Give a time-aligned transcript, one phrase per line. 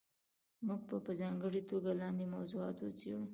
[0.65, 3.23] موږ به په ځانګړې توګه لاندې موضوعات وڅېړو.